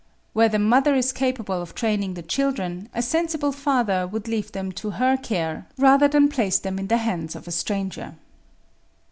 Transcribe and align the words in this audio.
Where 0.33 0.49
the 0.49 0.57
mother 0.57 0.95
is 0.95 1.11
capable 1.11 1.61
of 1.61 1.75
training 1.75 2.15
the 2.15 2.23
children, 2.23 2.89
a 2.91 3.03
sensible 3.03 3.51
father 3.51 4.07
would 4.07 4.27
leave 4.27 4.51
them 4.51 4.71
to 4.71 4.89
her 4.89 5.15
care 5.15 5.67
rather 5.77 6.07
than 6.07 6.27
place 6.27 6.57
them 6.57 6.79
in 6.79 6.87
the 6.87 6.97
hands 6.97 7.35
of 7.35 7.47
a 7.47 7.51
stranger. 7.51 8.15